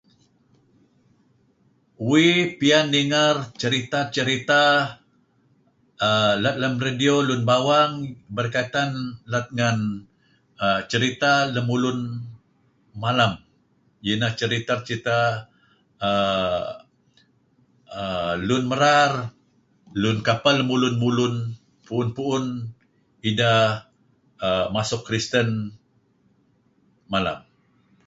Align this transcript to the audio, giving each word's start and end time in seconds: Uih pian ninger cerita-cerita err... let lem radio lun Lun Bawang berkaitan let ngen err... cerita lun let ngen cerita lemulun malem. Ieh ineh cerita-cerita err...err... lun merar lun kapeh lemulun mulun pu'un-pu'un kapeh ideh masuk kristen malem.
Uih 2.09 2.35
pian 2.59 2.85
ninger 2.95 3.35
cerita-cerita 3.61 4.63
err... 6.05 6.33
let 6.43 6.55
lem 6.61 6.73
radio 6.85 7.15
lun 7.17 7.25
Lun 7.29 7.41
Bawang 7.49 7.93
berkaitan 8.37 8.91
let 9.33 9.47
ngen 9.57 9.77
err... 10.63 10.81
cerita 10.91 11.33
lun 11.53 11.55
let 11.55 11.55
ngen 11.55 11.55
cerita 11.55 11.55
lemulun 11.55 11.99
malem. 13.03 13.31
Ieh 14.03 14.13
ineh 14.17 14.33
cerita-cerita 14.41 15.19
err...err... 16.09 18.33
lun 18.47 18.63
merar 18.71 19.11
lun 20.01 20.17
kapeh 20.27 20.53
lemulun 20.59 20.95
mulun 21.03 21.35
pu'un-pu'un 21.85 22.45
kapeh 22.47 23.29
ideh 23.29 23.67
masuk 24.75 25.01
kristen 25.07 25.49
malem. 27.13 27.39